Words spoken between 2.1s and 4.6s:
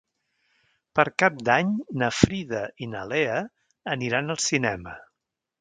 Frida i na Lea aniran al